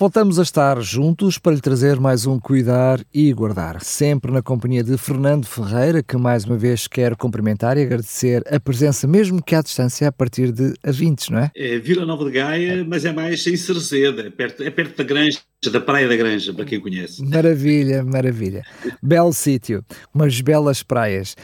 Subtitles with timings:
[0.00, 4.82] Voltamos a estar juntos para lhe trazer mais um Cuidar e Guardar, sempre na companhia
[4.82, 9.54] de Fernando Ferreira, que mais uma vez quero cumprimentar e agradecer a presença, mesmo que
[9.54, 11.50] à distância, a partir de Avintes, não é?
[11.54, 15.04] É Vila Nova de Gaia, mas é mais em Cerzeda, é perto, é perto da
[15.04, 17.22] Granja, da Praia da Granja, para quem conhece.
[17.22, 18.64] Maravilha, maravilha.
[19.02, 21.36] Belo sítio, umas belas praias.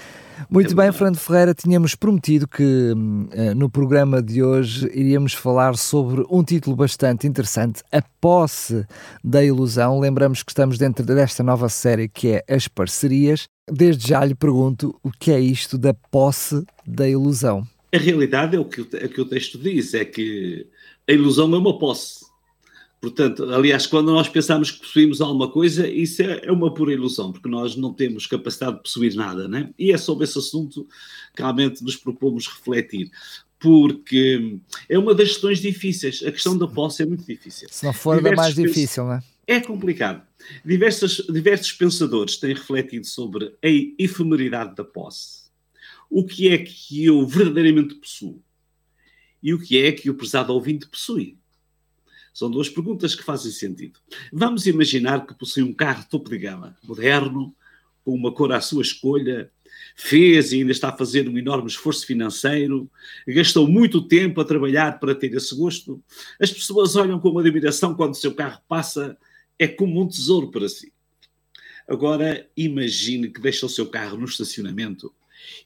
[0.51, 5.77] Muito é bem, Fernando Ferreira, tínhamos prometido que uh, no programa de hoje iríamos falar
[5.77, 8.87] sobre um título bastante interessante, A Posse
[9.25, 9.99] da Ilusão.
[9.99, 13.49] Lembramos que estamos dentro desta nova série que é As Parcerias.
[13.71, 17.67] Desde já lhe pergunto o que é isto da posse da ilusão.
[17.93, 20.67] A realidade é o que, é que o texto diz, é que
[21.09, 22.25] a ilusão é uma posse.
[23.00, 27.30] Portanto, aliás, quando nós pensamos que possuímos alguma coisa, isso é, é, uma pura ilusão,
[27.30, 29.70] porque nós não temos capacidade de possuir nada, né?
[29.78, 30.88] E é sobre esse assunto
[31.34, 33.11] que realmente nos propomos refletir.
[33.58, 36.22] Porque é uma das questões difíceis.
[36.27, 37.69] A questão da posse é muito difícil.
[37.70, 39.22] Se não for da mais difícil, não é?
[39.47, 40.22] É complicado.
[40.64, 45.47] Diversos, diversos pensadores têm refletido sobre a efemeridade da posse.
[46.10, 48.42] O que é que eu verdadeiramente possuo?
[49.42, 51.38] E o que é que o prezado ouvinte possui?
[52.37, 53.98] São duas perguntas que fazem sentido.
[54.31, 57.56] Vamos imaginar que possui um carro topo de gama, moderno,
[58.05, 59.51] com uma cor à sua escolha,
[59.97, 62.91] fez e ainda está a fazer um enorme esforço financeiro,
[63.27, 66.05] gastou muito tempo a trabalhar para ter esse gosto.
[66.39, 69.17] As pessoas olham com admiração quando o seu carro passa,
[69.59, 70.93] é como um tesouro para si.
[71.89, 75.11] Agora, imagine que deixa o seu carro no estacionamento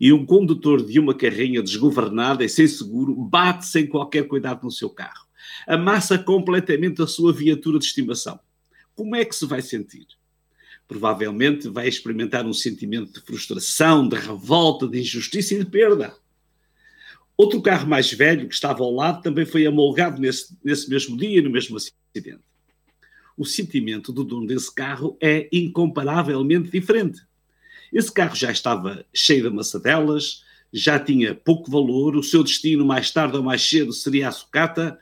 [0.01, 4.71] e um condutor de uma carrinha desgovernada e sem seguro bate sem qualquer cuidado no
[4.71, 5.29] seu carro
[5.67, 8.39] amassa completamente a sua viatura de estimação.
[8.95, 10.07] Como é que se vai sentir?
[10.87, 16.15] Provavelmente vai experimentar um sentimento de frustração, de revolta, de injustiça e de perda.
[17.37, 21.41] Outro carro mais velho que estava ao lado também foi amolgado nesse, nesse mesmo dia,
[21.41, 22.43] no mesmo acidente.
[23.37, 27.23] O sentimento do dono desse carro é incomparavelmente diferente.
[27.91, 33.11] Esse carro já estava cheio de amassadelas, já tinha pouco valor, o seu destino mais
[33.11, 34.99] tarde ou mais cedo seria a sucata,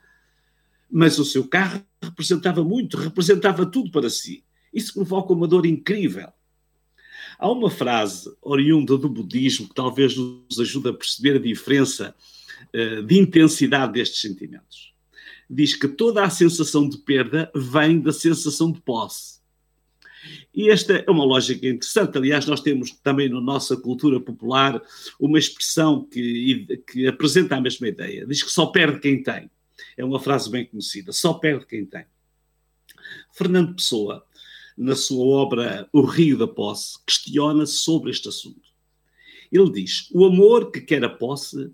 [0.91, 4.45] mas o seu carro representava muito, representava tudo para si.
[4.73, 6.29] Isso provoca uma dor incrível.
[7.39, 12.15] Há uma frase oriunda do budismo que talvez nos ajude a perceber a diferença
[12.75, 14.93] uh, de intensidade destes sentimentos.
[15.49, 19.39] Diz que toda a sensação de perda vem da sensação de posse.
[20.55, 22.19] E esta é uma lógica interessante.
[22.19, 24.83] Aliás, nós temos também na nossa cultura popular
[25.19, 28.27] uma expressão que, que apresenta a mesma ideia.
[28.27, 29.49] Diz que só perde quem tem.
[29.97, 31.13] É uma frase bem conhecida.
[31.13, 32.05] Só perde quem tem.
[33.33, 34.25] Fernando Pessoa,
[34.77, 38.69] na sua obra O Rio da Posse, questiona-se sobre este assunto.
[39.51, 41.73] Ele diz: o amor que quer a posse,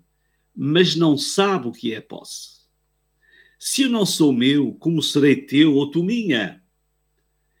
[0.55, 2.55] mas não sabe o que é posse.
[3.59, 6.63] Se eu não sou meu, como serei teu ou tu minha?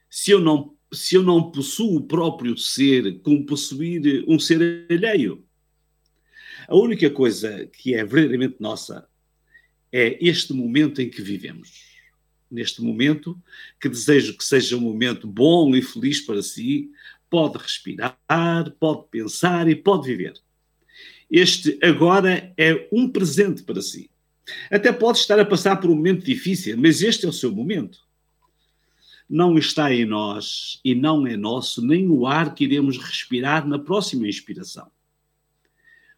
[0.09, 5.43] Se eu não se eu não possuo o próprio ser, como possuir um ser alheio?
[6.67, 9.07] A única coisa que é verdadeiramente nossa
[9.91, 11.95] é este momento em que vivemos.
[12.49, 13.41] Neste momento,
[13.79, 16.91] que desejo que seja um momento bom e feliz para si,
[17.29, 18.17] pode respirar,
[18.79, 20.33] pode pensar e pode viver.
[21.29, 24.09] Este agora é um presente para si.
[24.69, 27.99] Até pode estar a passar por um momento difícil, mas este é o seu momento.
[29.27, 33.79] Não está em nós e não é nosso nem o ar que iremos respirar na
[33.79, 34.91] próxima inspiração.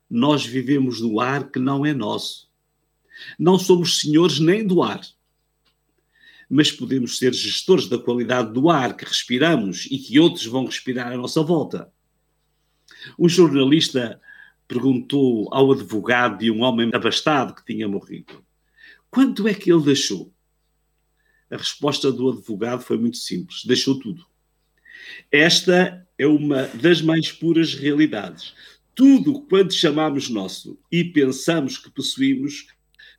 [0.09, 2.46] Nós vivemos no ar que não é nosso
[3.37, 5.01] não somos senhores nem do ar,
[6.49, 11.11] mas podemos ser gestores da qualidade do ar que respiramos e que outros vão respirar
[11.11, 11.91] à nossa volta.
[13.19, 14.19] Um jornalista
[14.67, 18.43] perguntou ao advogado de um homem abastado que tinha morrido:
[19.09, 20.33] quanto é que ele deixou?
[21.49, 24.25] A resposta do advogado foi muito simples: deixou tudo.
[25.31, 28.53] Esta é uma das mais puras realidades.
[28.93, 32.67] Tudo quanto chamamos nosso e pensamos que possuímos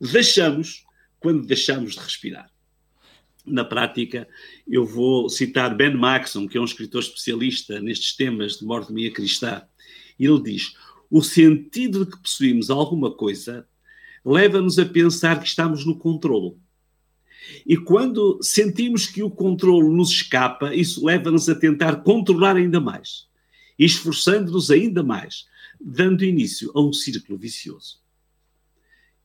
[0.00, 0.84] deixamos
[1.18, 2.50] quando deixamos de respirar.
[3.44, 4.28] Na prática,
[4.66, 9.62] eu vou citar Ben Maxon, que é um escritor especialista nestes temas de mordomia cristã.
[10.18, 10.74] Ele diz:
[11.10, 13.66] o sentido de que possuímos alguma coisa
[14.24, 16.56] leva-nos a pensar que estamos no controle.
[17.64, 23.26] E quando sentimos que o controle nos escapa, isso leva-nos a tentar controlar ainda mais,
[23.78, 25.46] esforçando-nos ainda mais,
[25.80, 28.00] dando início a um círculo vicioso.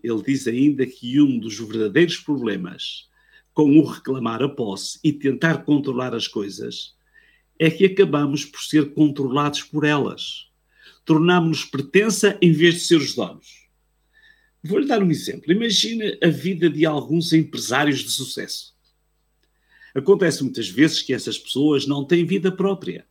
[0.03, 3.07] Ele diz ainda que um dos verdadeiros problemas
[3.53, 6.95] com o reclamar a posse e tentar controlar as coisas
[7.57, 10.47] é que acabamos por ser controlados por elas.
[11.05, 13.69] Tornamos-nos pertença em vez de ser os donos.
[14.63, 15.51] Vou-lhe dar um exemplo.
[15.51, 18.73] Imagine a vida de alguns empresários de sucesso.
[19.93, 23.05] Acontece muitas vezes que essas pessoas não têm vida própria.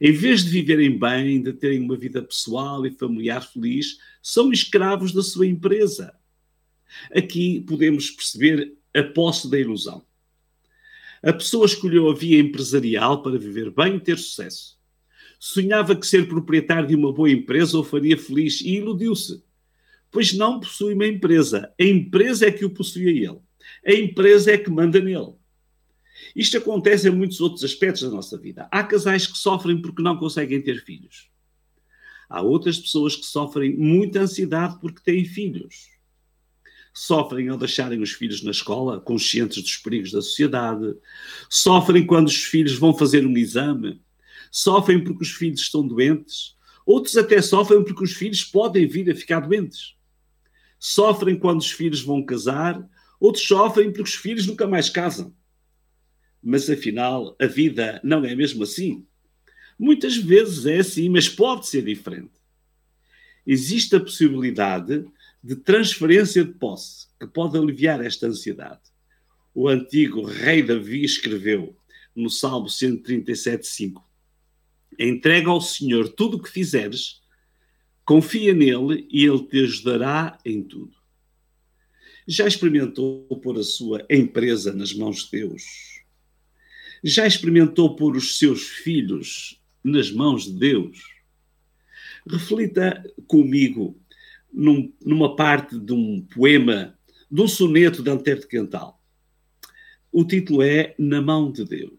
[0.00, 5.12] Em vez de viverem bem, de terem uma vida pessoal e familiar feliz, são escravos
[5.12, 6.14] da sua empresa.
[7.14, 10.02] Aqui podemos perceber a posse da ilusão.
[11.22, 14.78] A pessoa escolheu a via empresarial para viver bem e ter sucesso.
[15.38, 19.42] Sonhava que ser proprietário de uma boa empresa o faria feliz e iludiu-se,
[20.10, 21.72] pois não possui uma empresa.
[21.78, 23.38] A empresa é que o possui a ele.
[23.86, 25.34] A empresa é que manda nele.
[26.34, 28.68] Isto acontece em muitos outros aspectos da nossa vida.
[28.70, 31.28] Há casais que sofrem porque não conseguem ter filhos.
[32.28, 35.88] Há outras pessoas que sofrem muita ansiedade porque têm filhos.
[36.92, 40.94] Sofrem ao deixarem os filhos na escola, conscientes dos perigos da sociedade.
[41.48, 44.00] Sofrem quando os filhos vão fazer um exame.
[44.50, 46.56] Sofrem porque os filhos estão doentes.
[46.86, 49.94] Outros até sofrem porque os filhos podem vir a ficar doentes.
[50.78, 52.88] Sofrem quando os filhos vão casar.
[53.18, 55.34] Outros sofrem porque os filhos nunca mais casam
[56.42, 59.06] mas afinal a vida não é mesmo assim.
[59.78, 62.32] Muitas vezes é assim, mas pode ser diferente.
[63.46, 65.04] Existe a possibilidade
[65.42, 68.80] de transferência de posse, que pode aliviar esta ansiedade.
[69.54, 71.76] O antigo rei Davi escreveu
[72.14, 74.02] no Salmo 137,5:
[74.98, 77.20] Entrega ao Senhor tudo o que fizeres,
[78.04, 80.96] confia nele e ele te ajudará em tudo.
[82.28, 85.99] Já experimentou pôr a sua empresa nas mãos de Deus?
[87.02, 91.02] Já experimentou pôr os seus filhos nas mãos de Deus?
[92.28, 93.98] Reflita comigo
[94.52, 96.94] num, numa parte de um poema,
[97.30, 99.00] de um soneto de Antero de Quental.
[100.12, 101.92] O título é Na Mão de Deus.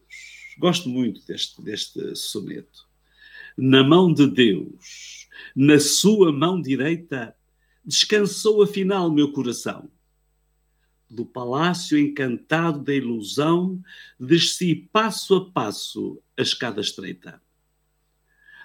[0.60, 2.88] Gosto muito deste, deste soneto.
[3.58, 7.36] Na mão de Deus, na sua mão direita,
[7.84, 9.90] descansou afinal meu coração
[11.12, 13.84] do palácio encantado da ilusão,
[14.18, 17.42] desci passo a passo a escada estreita.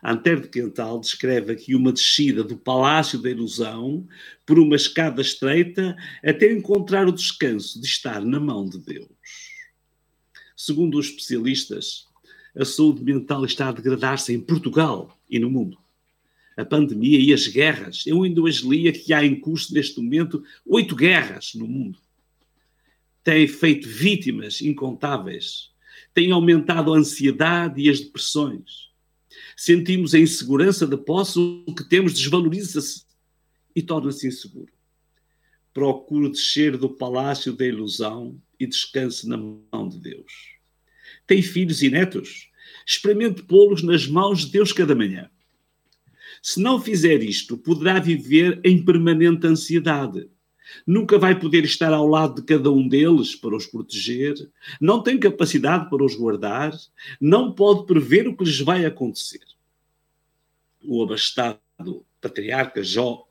[0.05, 4.07] Antero de Quental descreve aqui uma descida do palácio da ilusão
[4.47, 9.09] por uma escada estreita até encontrar o descanso de estar na mão de Deus.
[10.57, 12.07] Segundo os especialistas,
[12.57, 15.77] a saúde mental está a degradar-se em Portugal e no mundo.
[16.57, 18.07] A pandemia e as guerras.
[18.07, 21.99] Eu ainda hoje lia que há em curso neste momento oito guerras no mundo
[23.27, 25.73] tem feito vítimas incontáveis,
[26.15, 28.93] tem aumentado a ansiedade e as depressões.
[29.57, 33.05] Sentimos a insegurança da posse, o que temos desvaloriza-se
[33.75, 34.73] e torna-se inseguro.
[35.75, 40.33] Procure descer do palácio da ilusão e descanse na mão de Deus.
[41.27, 42.49] Tem filhos e netos?
[42.87, 45.29] Experimente pô-los nas mãos de Deus cada manhã.
[46.41, 50.31] Se não fizer isto, poderá viver em permanente ansiedade
[50.87, 54.35] nunca vai poder estar ao lado de cada um deles para os proteger,
[54.81, 56.73] não tem capacidade para os guardar,
[57.21, 59.43] não pode prever o que lhes vai acontecer.
[60.83, 61.61] O abastado
[62.21, 63.27] patriarca Jó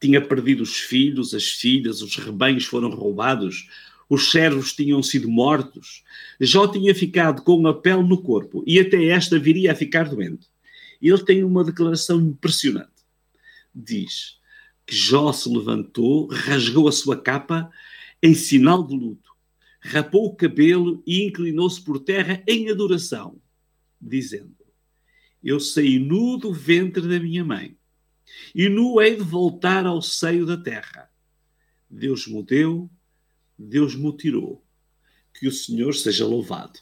[0.00, 3.68] tinha perdido os filhos, as filhas, os rebanhos foram roubados,
[4.08, 6.02] os servos tinham sido mortos.
[6.40, 10.48] Jó tinha ficado com uma pele no corpo e até esta viria a ficar doente.
[11.00, 12.90] Ele tem uma declaração impressionante.
[13.74, 14.39] Diz:
[14.90, 17.70] que Jó se levantou, rasgou a sua capa
[18.20, 19.30] em sinal de luto,
[19.80, 23.40] rapou o cabelo e inclinou-se por terra em adoração,
[24.00, 24.56] dizendo:
[25.40, 27.78] Eu saí nu do ventre da minha mãe,
[28.52, 31.08] e nu hei de voltar ao seio da terra.
[31.88, 32.90] Deus me deu,
[33.56, 34.64] Deus me tirou.
[35.32, 36.80] Que o Senhor seja louvado.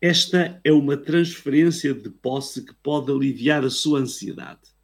[0.00, 4.75] Esta é uma transferência de posse que pode aliviar a sua ansiedade.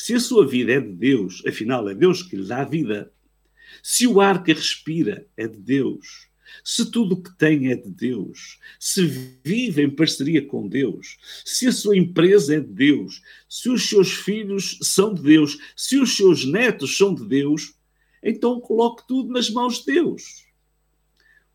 [0.00, 3.12] Se a sua vida é de Deus, afinal é Deus que lhe dá vida.
[3.82, 6.28] Se o ar que respira é de Deus,
[6.62, 9.04] se tudo o que tem é de Deus, se
[9.44, 14.12] vive em parceria com Deus, se a sua empresa é de Deus, se os seus
[14.12, 17.74] filhos são de Deus, se os seus netos são de Deus,
[18.22, 20.46] então coloque tudo nas mãos de Deus.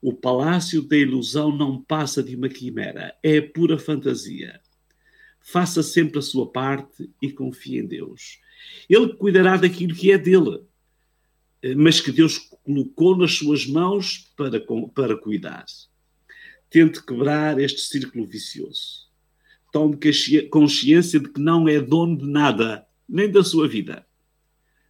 [0.01, 4.61] O palácio da ilusão não passa de uma quimera, é pura fantasia
[5.43, 8.39] faça sempre a sua parte e confie em Deus.
[8.89, 10.61] Ele cuidará daquilo que é dele,
[11.61, 14.63] eh, mas que Deus colocou nas suas mãos para,
[14.95, 15.65] para cuidar.
[16.69, 19.03] Tente quebrar este círculo vicioso.
[19.71, 19.99] Tome
[20.49, 24.07] consciência de que não é dono de nada, nem da sua vida.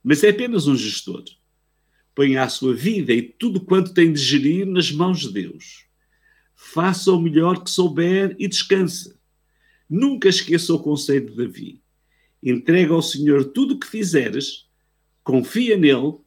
[0.04, 1.24] mas é apenas um gestor.
[2.14, 5.86] Põe a sua vida e tudo quanto tem de gerir nas mãos de Deus.
[6.54, 9.16] Faça o melhor que souber e descanse.
[9.90, 11.82] Nunca esqueça o conselho de Davi.
[12.42, 14.68] Entrega ao Senhor tudo o que fizeres,
[15.24, 16.18] confia nele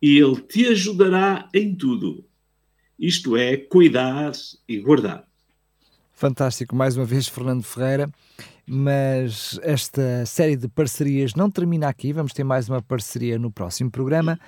[0.00, 2.24] e ele te ajudará em tudo.
[2.98, 4.32] Isto é, cuidar
[4.68, 5.26] e guardar.
[6.12, 8.10] Fantástico, mais uma vez, Fernando Ferreira.
[8.66, 12.12] Mas esta série de parcerias não termina aqui.
[12.12, 14.38] Vamos ter mais uma parceria no próximo programa.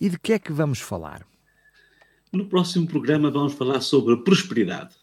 [0.00, 1.24] E de que é que vamos falar?
[2.32, 4.94] No próximo programa vamos falar sobre prosperidade.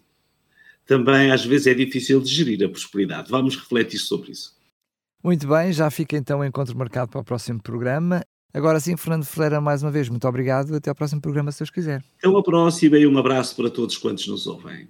[0.88, 3.29] Também às vezes é difícil de gerir a prosperidade.
[3.29, 4.56] Vamos refletir sobre isso.
[5.24, 8.24] Muito bem, já fica então o encontro marcado para o próximo programa.
[8.53, 10.75] Agora sim, Fernando Ferreira, mais uma vez, muito obrigado.
[10.75, 12.03] Até ao próximo programa, se Deus quiser.
[12.17, 14.88] Até a próxima e um abraço para todos quantos nos ouvem.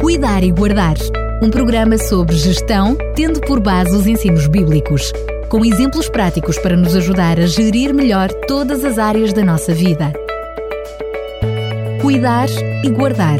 [0.00, 0.96] Cuidar e Guardar
[1.40, 5.12] um programa sobre gestão, tendo por base os ensinos bíblicos,
[5.48, 10.12] com exemplos práticos para nos ajudar a gerir melhor todas as áreas da nossa vida.
[12.08, 12.48] Cuidar
[12.82, 13.38] e Guardar